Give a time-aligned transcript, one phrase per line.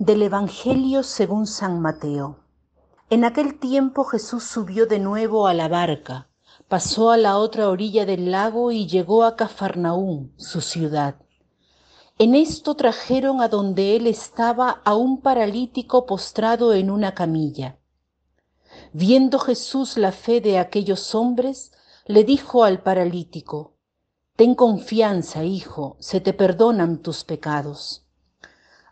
[0.00, 2.38] Del Evangelio según San Mateo.
[3.10, 6.30] En aquel tiempo Jesús subió de nuevo a la barca,
[6.68, 11.16] pasó a la otra orilla del lago y llegó a Cafarnaúm, su ciudad.
[12.16, 17.78] En esto trajeron a donde él estaba a un paralítico postrado en una camilla.
[18.94, 21.72] Viendo Jesús la fe de aquellos hombres,
[22.06, 23.74] le dijo al paralítico,
[24.34, 28.06] Ten confianza, hijo, se te perdonan tus pecados.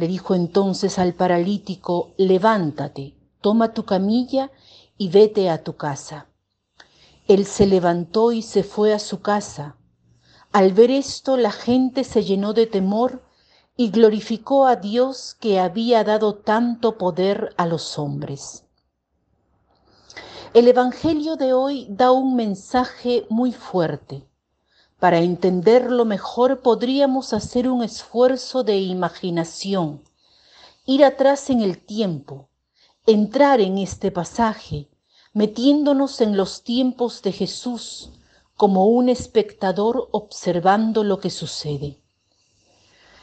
[0.00, 4.50] le dijo entonces al paralítico, levántate, toma tu camilla
[4.96, 6.26] y vete a tu casa.
[7.28, 9.76] Él se levantó y se fue a su casa.
[10.52, 13.22] Al ver esto la gente se llenó de temor
[13.76, 18.64] y glorificó a Dios que había dado tanto poder a los hombres.
[20.54, 24.29] El Evangelio de hoy da un mensaje muy fuerte.
[25.00, 30.02] Para entenderlo mejor podríamos hacer un esfuerzo de imaginación,
[30.84, 32.50] ir atrás en el tiempo,
[33.06, 34.88] entrar en este pasaje,
[35.32, 38.10] metiéndonos en los tiempos de Jesús
[38.56, 41.96] como un espectador observando lo que sucede.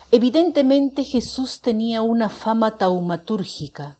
[0.10, 4.00] Evidentemente Jesús tenía una fama taumatúrgica.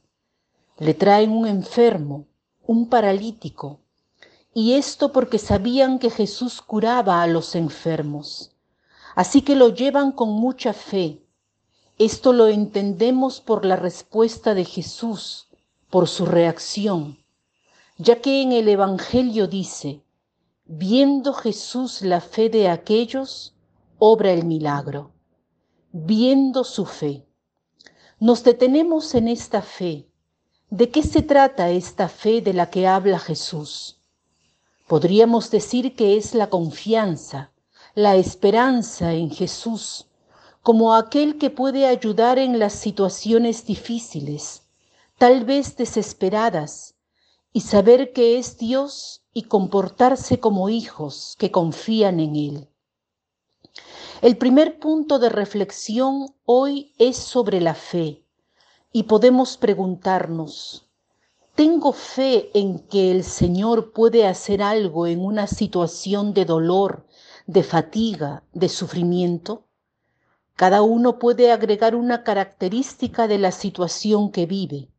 [0.80, 2.26] Le traen un enfermo,
[2.66, 3.82] un paralítico,
[4.60, 8.56] y esto porque sabían que Jesús curaba a los enfermos.
[9.14, 11.22] Así que lo llevan con mucha fe.
[12.00, 15.48] Esto lo entendemos por la respuesta de Jesús,
[15.92, 17.20] por su reacción,
[18.00, 20.02] ya que en el Evangelio dice,
[20.66, 23.54] viendo Jesús la fe de aquellos,
[24.00, 25.12] obra el milagro,
[25.92, 27.28] viendo su fe.
[28.20, 30.08] Nos detenemos en esta fe.
[30.72, 33.97] ¿De qué se trata esta fe de la que habla Jesús?
[34.88, 37.52] Podríamos decir que es la confianza,
[37.94, 40.08] la esperanza en Jesús,
[40.62, 44.64] como aquel que puede ayudar en las situaciones difíciles,
[45.18, 46.96] tal vez desesperadas,
[47.52, 52.68] y saber que es Dios y comportarse como hijos que confían en Él.
[54.22, 58.24] El primer punto de reflexión hoy es sobre la fe
[58.94, 60.87] y podemos preguntarnos,
[61.58, 67.08] tengo fe en que el Señor puede hacer algo en una situación de dolor,
[67.48, 69.66] de fatiga, de sufrimiento.
[70.56, 74.92] Cada uno puede agregar una característica de la situación que vive.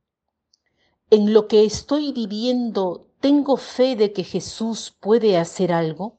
[1.10, 6.18] En lo que estoy viviendo, ¿tengo fe de que Jesús puede hacer algo?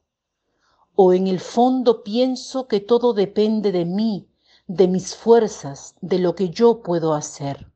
[0.94, 4.26] ¿O en el fondo pienso que todo depende de mí,
[4.66, 7.70] de mis fuerzas, de lo que yo puedo hacer?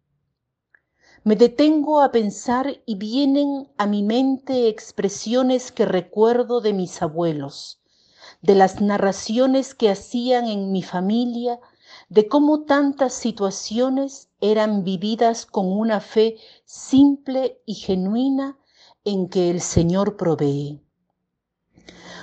[1.27, 7.81] Me detengo a pensar y vienen a mi mente expresiones que recuerdo de mis abuelos,
[8.43, 11.61] de las narraciones que hacían en mi familia,
[12.11, 16.37] de cómo tantas situaciones eran vividas con una fe
[16.67, 18.59] simple y genuina
[19.03, 20.83] en que el Señor provee.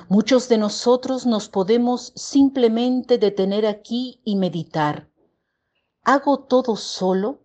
[0.09, 5.09] Muchos de nosotros nos podemos simplemente detener aquí y meditar.
[6.03, 7.39] ¿Hago todo solo?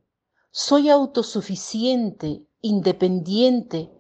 [0.59, 3.93] ¿Soy autosuficiente, independiente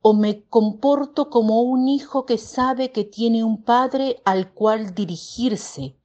[0.00, 5.96] o me comporto como un hijo que sabe que tiene un padre al cual dirigirse,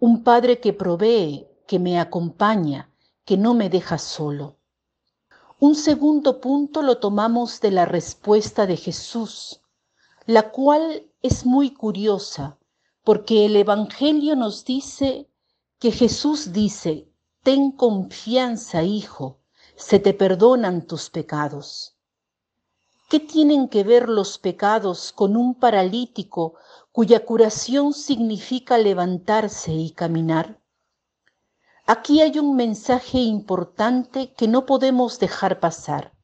[0.00, 2.90] un padre que provee, que me acompaña,
[3.26, 4.56] que no me deja solo?
[5.60, 9.60] Un segundo punto lo tomamos de la respuesta de Jesús,
[10.24, 12.58] la cual es muy curiosa,
[13.04, 15.28] porque el Evangelio nos dice
[15.78, 17.10] que Jesús dice,
[17.46, 19.38] Ten confianza, hijo,
[19.76, 21.94] se te perdonan tus pecados.
[23.08, 26.54] ¿Qué tienen que ver los pecados con un paralítico
[26.90, 30.60] cuya curación significa levantarse y caminar?
[31.86, 36.18] Aquí hay un mensaje importante que no podemos dejar pasar.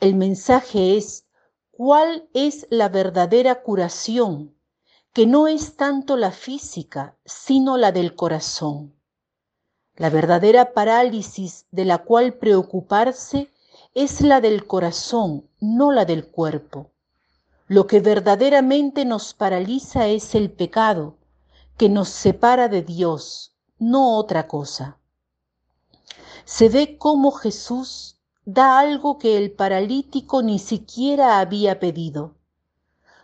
[0.00, 1.26] El mensaje es
[1.70, 4.56] cuál es la verdadera curación,
[5.12, 8.94] que no es tanto la física, sino la del corazón.
[9.96, 13.50] La verdadera parálisis de la cual preocuparse
[13.94, 16.90] es la del corazón, no la del cuerpo.
[17.66, 21.16] Lo que verdaderamente nos paraliza es el pecado,
[21.76, 24.98] que nos separa de Dios, no otra cosa.
[26.44, 32.34] se ve cómo Jesús da algo que el paralítico ni siquiera había pedido.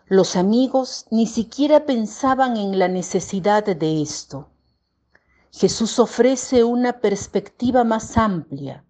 [0.06, 4.48] Los amigos ni siquiera pensaban en la necesidad de esto.
[5.50, 8.84] Jesús ofrece una perspectiva más amplia.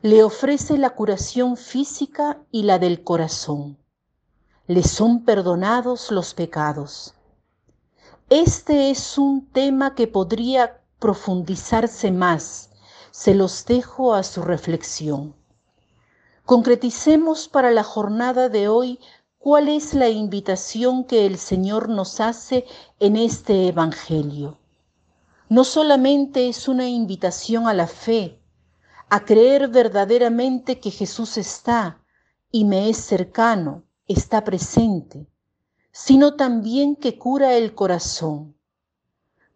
[0.00, 3.78] Le ofrece la curación física y la del corazón.
[4.66, 7.14] Le son perdonados los pecados.
[8.30, 12.70] Este es un tema que podría profundizarse más.
[13.10, 15.36] Se los dejo a su reflexión.
[16.46, 18.98] Concreticemos para la jornada de hoy
[19.38, 22.64] cuál es la invitación que el Señor nos hace
[22.98, 24.61] en este Evangelio.
[25.54, 28.40] No solamente es una invitación a la fe,
[29.10, 32.02] a creer verdaderamente que Jesús está
[32.50, 35.28] y me es cercano, está presente,
[35.90, 38.56] sino también que cura el corazón.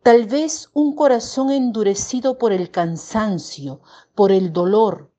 [0.03, 3.81] Tal vez un corazón endurecido por el cansancio,
[4.15, 5.11] por el dolor.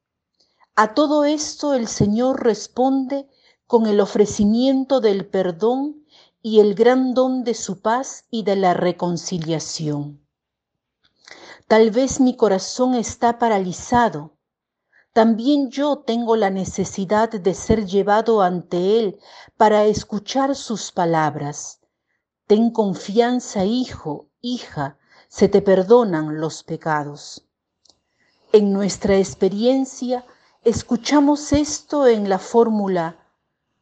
[0.75, 3.27] A todo esto el Señor responde
[3.65, 6.05] con el ofrecimiento del perdón
[6.43, 10.26] y el gran don de su paz y de la reconciliación.
[11.67, 14.37] Tal vez mi corazón está paralizado.
[15.11, 19.19] También yo tengo la necesidad de ser llevado ante Él
[19.57, 21.81] para escuchar sus palabras.
[22.45, 24.97] Ten confianza, hijo, hija,
[25.27, 27.45] se te perdonan los pecados.
[28.53, 30.23] En nuestra experiencia
[30.63, 33.17] escuchamos esto en la fórmula,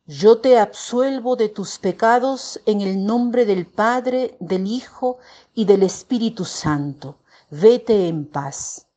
[0.07, 5.19] yo te absuelvo de tus pecados en el nombre del Padre, del Hijo
[5.53, 7.19] y del Espíritu Santo.
[7.51, 8.87] Vete en paz.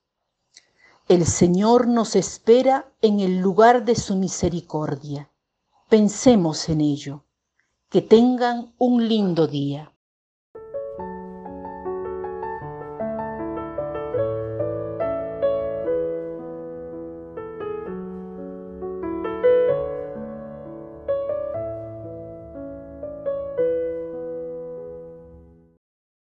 [1.06, 5.30] El Señor nos espera en el lugar de su misericordia.
[5.90, 7.24] Pensemos en ello.
[7.90, 9.92] Que tengan un lindo día.